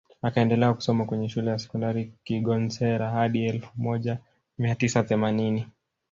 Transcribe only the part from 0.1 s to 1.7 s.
Akaendelea kusoma kwenye Shule ya